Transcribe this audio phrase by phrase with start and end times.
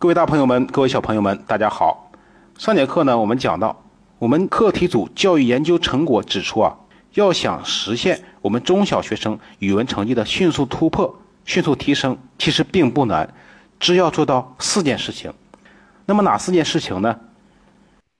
[0.00, 2.10] 各位大朋友们，各位小朋友们，大家好。
[2.56, 3.84] 上节课呢，我们讲到，
[4.18, 6.74] 我们课题组教育研究成果指出啊，
[7.12, 13.30] 要想实现我们中小学生语文成绩的迅速突破、迅速提升，其实并不难，
[13.78, 15.30] 只要做到四件事情。
[16.06, 17.20] 那么哪四件事情呢？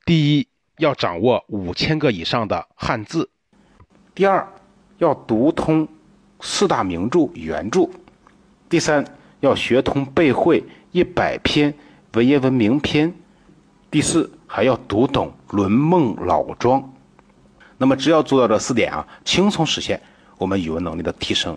[0.04, 3.22] 第一，要掌握五千个以上的汉字；
[4.14, 4.46] 第二，
[4.98, 5.88] 要读通
[6.42, 7.88] 四大名著原著；
[8.68, 9.02] 第三，
[9.40, 10.62] 要学通背会。
[10.92, 11.72] 一百篇
[12.14, 13.14] 文言文名篇，
[13.92, 16.80] 第四还要读懂《论孟》《老庄》。
[17.78, 20.02] 那么只要做到这四点啊，轻松实现
[20.36, 21.56] 我们语文能力的提升。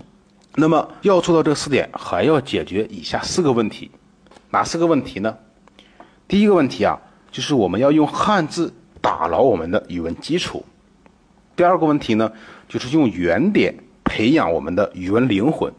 [0.53, 3.89] 那么要做到这四点，还要解决以下四个问题。
[4.51, 5.35] 哪四个问题呢？
[6.27, 8.71] 第一个问题啊，就是我们要用汉字
[9.01, 10.63] 打牢我们的语文基础。
[11.55, 12.31] 第二个问题呢，
[12.69, 15.73] 就是用原点培养我们的语文灵魂。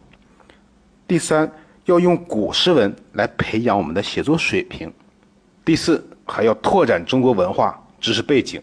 [1.06, 1.52] 第三。
[1.84, 4.92] 要用古诗文来培养我们的写作水平。
[5.64, 8.62] 第四，还要拓展中国文化知识背景。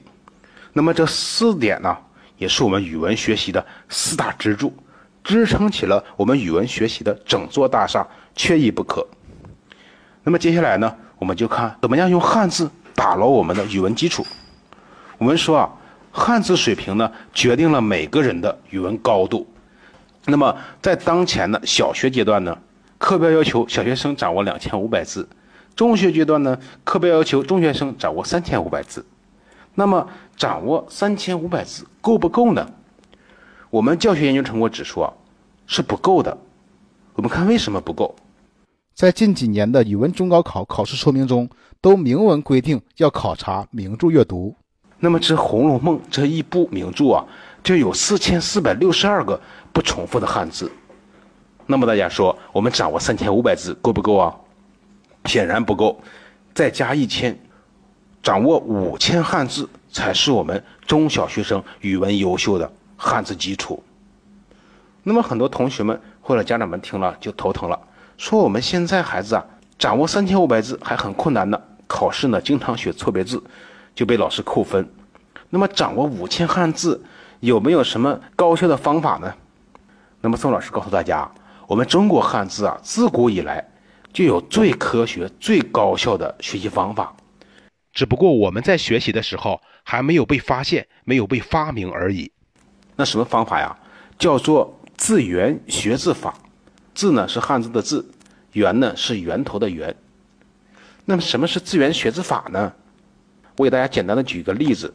[0.74, 1.96] 那么这四点呢，
[2.38, 4.74] 也是我们语文学习的四大支柱，
[5.24, 9.06] 支撑起了我们语文学习的整座大厦，缺一不可。
[10.24, 14.26] 那么接下来呢，我们就看怎么样用汉字打牢我们的语文基础。
[15.18, 15.70] 我们说啊，
[16.12, 19.48] 汉字水平呢，决定了每个人的语文高度。
[20.26, 22.58] 那么在当前的小学阶段呢？
[23.02, 25.28] 课标要求小学生掌握两千五百字，
[25.76, 29.04] 中学阶段呢，课标要求中学生掌握三千五百字。
[29.74, 30.08] 那么，
[30.38, 32.70] 掌握三千五百字够不够呢？
[33.72, 35.12] 我们教学研究成果指出啊，
[35.66, 36.38] 是不够的。
[37.16, 38.16] 我们看为什么不够？
[38.94, 41.50] 在近几年的语文中高考考试说明中，
[41.82, 44.56] 都明文规定要考察名著阅读。
[45.00, 47.26] 那么，这《红楼梦》这一部名著啊，
[47.64, 49.42] 就有四千四百六十二个
[49.74, 50.72] 不重复的汉字。
[51.66, 54.36] 那么大家说，我们掌握三千五百字够不够啊？
[55.26, 56.02] 显然不够，
[56.54, 57.38] 再加一千，
[58.24, 63.84] 掌握五千汉字才是我们中小学生语文优秀的汉字基础。
[65.04, 67.80] 那么很多同学们或者家长们听了就头疼了，
[68.18, 69.46] 说我们现在孩子啊，
[69.78, 73.42] 掌握三千五百字还很困难呢，考试呢经常写错别字，
[73.94, 74.88] 就被老师扣分。
[75.52, 77.04] 那么掌握五千汉字
[77.42, 79.32] 有没有什么高效的方法呢？
[80.20, 81.30] 那么宋老师告诉大家。
[81.72, 83.66] 我们中国汉字啊，自古以来
[84.12, 87.16] 就有最科学、最高效的学习方法，
[87.94, 92.30] 只不过我们在学习的时候还没有被发现、没有被发明而已。
[92.98, 93.74] 那什么方法呀？
[94.20, 96.34] 叫做字源学字法。
[96.94, 98.06] 字呢是汉字的字，
[98.52, 99.96] 源呢是源头的源。
[101.06, 102.74] 那么什么是字源学字法呢？
[103.56, 104.94] 我给大家简单的举一个例子，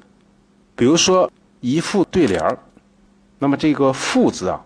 [0.76, 2.58] 比如说一副对联儿，
[3.38, 4.62] 那么这个“副”字啊。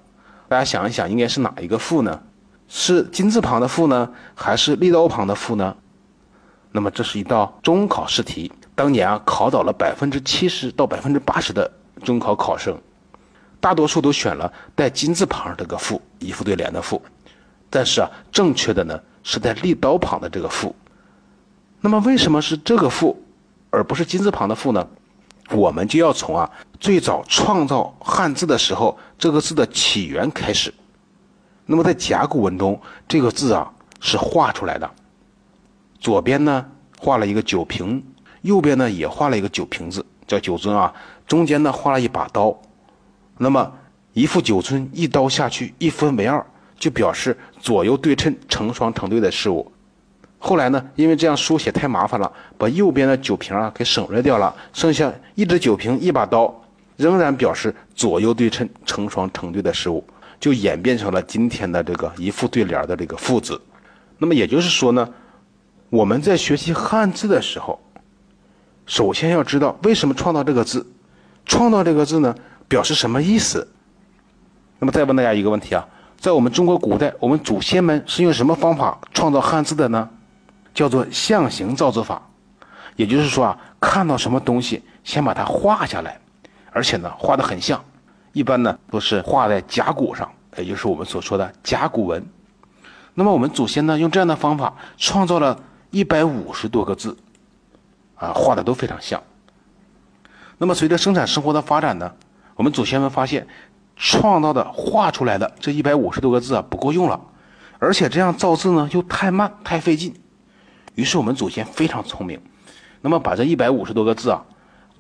[0.50, 2.20] 大家想一想，应该是哪一个“复”呢？
[2.66, 5.76] 是金字旁的“复”呢，还是立刀旁的“复”呢？
[6.72, 11.70] 那么这是一道中考试题，当年啊考倒了百分之七十到百分之八十的
[12.02, 12.76] 中考考生，
[13.60, 17.00] 大多数都选了带金字旁这个“复”，一副对联的“复”。
[17.70, 20.74] 但是啊，正确的呢是带立刀旁的这个“复”。
[21.80, 23.22] 那么为什么是这个“复”，
[23.70, 24.84] 而不是金字旁的“复”呢？
[25.52, 30.72] 我们就要从啊最早创造汉字的时候这个字的起源开始。
[31.66, 34.90] 那么在甲骨文中，这个字啊是画出来的。
[35.98, 36.66] 左边呢
[36.98, 38.02] 画了一个酒瓶，
[38.42, 40.92] 右边呢也画了一个酒瓶子，叫酒樽啊。
[41.26, 42.56] 中间呢画了一把刀。
[43.38, 43.72] 那么
[44.12, 46.44] 一副酒樽一刀下去，一分为二，
[46.78, 49.70] 就表示左右对称、成双成对的事物。
[50.42, 56.52] 后来呢，因为这样书写太麻烦了，把右边的酒瓶啊给省略掉了，剩下一只酒瓶一把刀，
[56.96, 60.02] 仍然表示左右对称、成双成对的事物，
[60.40, 63.60] 就演变成了今天的这个一副对联的这个“副”字。
[64.16, 65.06] 那么也就是说呢，
[65.90, 67.78] 我们在学习汉字的时候，
[68.86, 70.86] 首先要知道为什么创造这个字，
[71.44, 72.34] 创造这个字呢
[72.66, 73.68] 表示什么意思。
[74.78, 75.86] 那么再问大家一个问题啊，
[76.18, 80.08] 在我们中国古代，我们祖先们是用什么方法创造汉字的呢？
[80.74, 82.22] 叫做象形造字法，
[82.96, 86.20] 也就是说啊，看到什么东西，先把它画下来，
[86.72, 87.82] 而且呢，画的很像，
[88.32, 92.24] 一般呢都是画在甲骨上，也就是我们所说的甲骨文。
[93.14, 95.58] 那么我们祖先呢，用这样的方法创造了
[95.90, 97.16] 一百五十多个字，
[98.14, 99.22] 啊，画的都非常像。
[100.58, 102.12] 那么随着生产生活的发展呢，
[102.54, 103.46] 我们祖先们发现，
[103.96, 107.20] 创造的画出来的这一百五十多个字啊不够用了，
[107.78, 110.14] 而且这样造字呢又太慢太费劲。
[110.94, 112.40] 于是我们祖先非常聪明，
[113.00, 114.44] 那么把这一百五十多个字啊，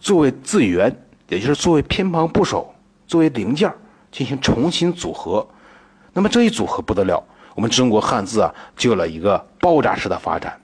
[0.00, 0.94] 作为字源，
[1.28, 2.74] 也就是作为偏旁部首，
[3.06, 3.72] 作为零件
[4.10, 5.46] 进行重新组合。
[6.12, 7.22] 那么这一组合不得了，
[7.54, 10.58] 我们中国汉字啊就有了一个爆炸式的发展。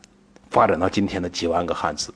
[0.48, 2.14] 发展到今天的几万个汉字。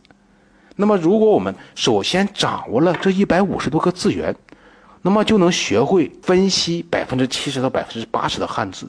[0.77, 4.35] 那么，如果我们首先掌握了这一百五十多个字源，
[5.03, 8.89] 那么就能学会分析百分之七十到百分之八十的汉字，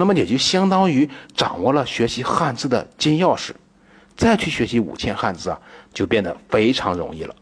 [0.00, 3.50] 那么也就相当于掌握了学习汉字的金钥匙。
[4.16, 5.60] 再去学习五千汉字啊，
[5.92, 7.34] 就变得非常容易了。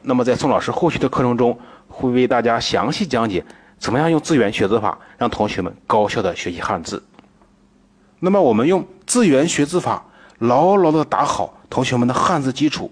[0.00, 3.44] 那么，在宋老师后续的课程中，会为大家详细讲解
[3.78, 7.02] 怎么样用字源学字法，让同学们高效的学习汉字。
[8.20, 10.02] 那么，我们用字源学字法，
[10.38, 12.90] 牢牢的打好同学们的汉字基础。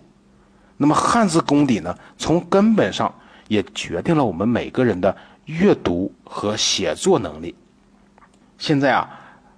[0.76, 3.14] 那么，汉字功底呢，从根本上
[3.48, 5.16] 也决定了我们每个人的
[5.46, 7.54] 阅读和写作能力。
[8.58, 9.08] 现在啊，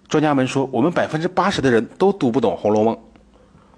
[0.09, 2.95] 专家们说，我们百分之八十的人都读不懂《红楼梦》。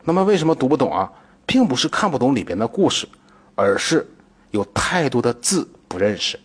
[0.05, 1.11] 那么为什么读不懂啊？
[1.47, 3.09] 并不是看不懂里边的故事，
[3.55, 4.09] 而是
[4.51, 6.39] 有太多的字不认识，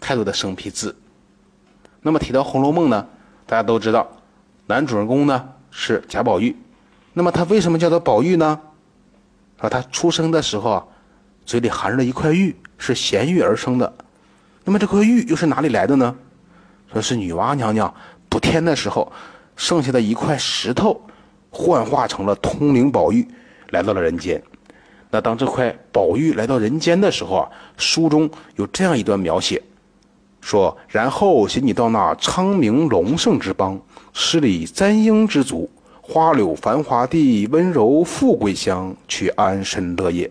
[0.00, 0.94] 太多的生僻字。
[2.00, 3.06] 那么提到《红楼梦》呢，
[3.46, 4.06] 大家都知道，
[4.66, 6.56] 男主人公呢是贾宝玉。
[7.12, 8.60] 那么他为什么叫做宝玉呢？
[9.58, 10.84] 啊，他出生的时候啊，
[11.46, 13.92] 嘴里含着一块玉，是衔玉而生的。
[14.64, 16.14] 那么这块玉又是哪里来的呢？
[16.92, 17.92] 说是女娲娘娘
[18.28, 19.10] 补天的时候
[19.56, 21.00] 剩下的一块石头。
[21.54, 23.28] 幻化成了通灵宝玉，
[23.72, 24.42] 来到了人间。
[25.10, 29.62] 那当这块宝玉来到人间的时候啊，书中有这样一段描写，
[30.40, 33.78] 说：“然后携你到那昌明隆盛之邦，
[34.14, 40.30] 十里簪缨之族，花柳繁华地，温柔富贵乡，去安身乐业。”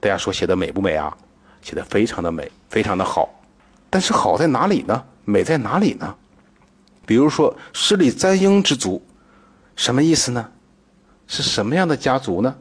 [0.00, 1.16] 大家说写的美不美啊？
[1.62, 3.26] 写的非常的美，非常的好。
[3.88, 5.02] 但是好在哪里呢？
[5.24, 6.14] 美在哪里呢？
[7.06, 9.04] 比如说十里簪缨之族。
[9.76, 10.46] 什么意思呢？
[11.26, 12.54] 是什么样的家族呢？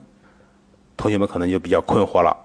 [0.96, 2.36] 同学们可能就比较困惑了。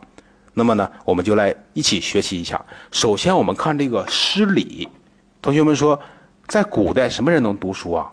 [0.52, 2.64] 那么呢，我们就来一起学习一下。
[2.90, 4.88] 首先，我们看这个诗礼。
[5.40, 6.00] 同学们说，
[6.46, 8.10] 在古代什么人能读书啊？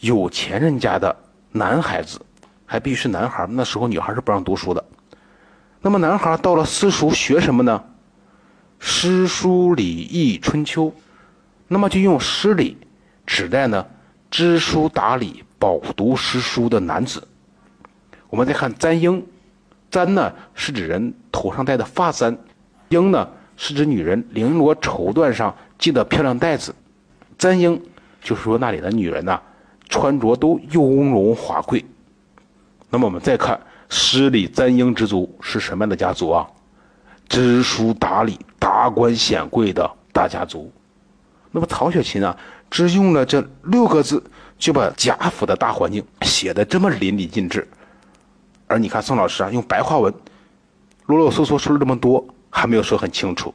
[0.00, 1.14] 有钱人家的
[1.52, 2.20] 男孩子，
[2.64, 3.46] 还必须是男孩。
[3.48, 4.84] 那时候女孩是不让读书的。
[5.80, 7.84] 那么男孩到了私塾学什么呢？
[8.78, 10.92] 诗书礼易春秋。
[11.68, 12.76] 那么就用诗礼
[13.24, 13.86] 指代呢，
[14.30, 15.42] 知书达理。
[15.58, 17.26] 饱读诗书的男子，
[18.28, 19.24] 我们再看簪缨，
[19.90, 22.36] 簪呢是指人头上戴的发簪，
[22.90, 23.26] 缨呢
[23.56, 26.74] 是指女人绫罗绸缎上系的漂亮带子，
[27.38, 27.80] 簪缨
[28.20, 29.40] 就是说那里的女人呐，
[29.88, 31.82] 穿着都雍容华贵。
[32.90, 33.58] 那么我们再看
[33.88, 36.46] 诗里簪缨之族是什么样的家族啊？
[37.30, 40.70] 知书达理、达官显贵的大家族。
[41.56, 42.36] 那么曹雪芹啊，
[42.68, 44.22] 只用了这六个字。
[44.58, 47.68] 就把贾府的大环境写的这么淋漓尽致，
[48.66, 50.10] 而你看宋老师啊，用白话文
[51.04, 53.54] 啰啰嗦嗦说了这么多，还没有说很清楚。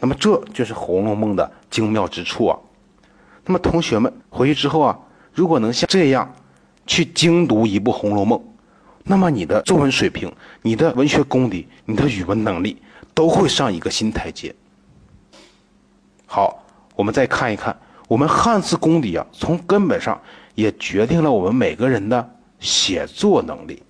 [0.00, 2.58] 那么这就是《红楼梦》的精妙之处啊。
[3.44, 4.98] 那么同学们回去之后啊，
[5.34, 6.34] 如果能像这样
[6.86, 8.38] 去精读一部《红楼梦》，
[9.04, 12.80] 那么你的作文水平、你的文学功底、你的语文能力
[13.12, 14.54] 都会上一个新台阶。
[16.24, 16.64] 好，
[16.98, 17.78] 我们再看一看。
[18.08, 20.20] 我们汉字功底啊，从根本上
[20.56, 22.28] 也决定了我们每个人的
[22.58, 23.80] 写作能力。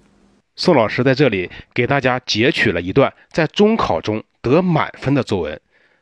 [0.57, 5.59] 宋老师在这里给大家截取了一段在中考中得满分的作文，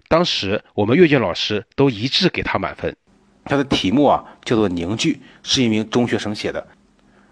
[0.08, 2.96] 当时我们阅卷老师都一致给他满分。
[3.44, 5.12] 他的题目啊叫做《凝聚》，
[5.44, 6.66] 是一名中学生写的。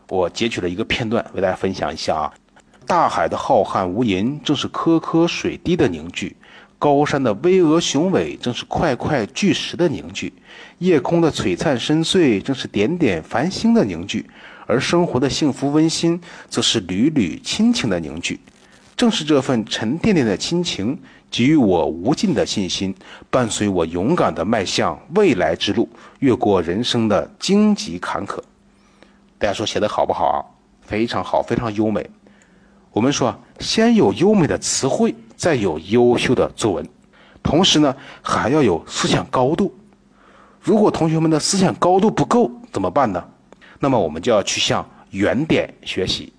[0.09, 2.33] 我截取了一个片段为大家分享一下啊。
[2.87, 6.37] 大海的浩瀚无垠，正是颗颗水滴的凝聚。
[6.85, 10.31] 高山的巍峨雄伟，正是块块巨石的凝聚；
[10.81, 14.23] 夜空的璀璨深邃，正是点点繁星的凝聚；
[14.67, 18.39] 而生活的幸福温馨，则是缕缕亲情的凝聚。
[18.95, 20.99] 正是这份沉甸甸的亲情，
[21.31, 22.95] 给予我无尽的信心，
[23.31, 25.89] 伴随我勇敢地迈向未来之路，
[26.19, 28.39] 越过人生的荆棘坎坷。
[29.39, 30.37] 大家说写的好不好啊？
[30.83, 32.07] 非常好，非常优美。
[32.93, 35.15] 我们说，先有优美的词汇。
[35.37, 36.89] 再有优秀的作文，
[37.43, 39.75] 同时呢还要有思想高度。
[40.61, 43.23] 如果同学们的思想高度不够，怎么办呢？
[43.81, 46.33] 那么我们就要去向原点学习。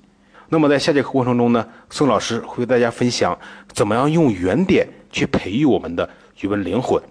[0.49, 3.37] 那么在下节课过程中呢，宋老师会为大家分享
[3.73, 6.09] 怎么样用原点去培育我们的
[6.41, 7.01] 语文灵魂。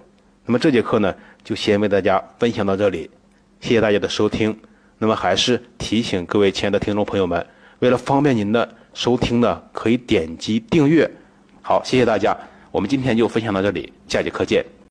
[0.45, 3.11] 那么这节课呢，就先为大家分享到这里，
[3.61, 4.57] 谢谢大家的收听。
[4.99, 7.45] 那么还是提醒各位亲爱的听众朋友们，
[7.81, 11.11] 为了方便您的收听呢，可以点击订阅。
[11.67, 12.37] 好，谢谢大家，
[12.71, 14.63] 我们今天就分享到这里，下节课见。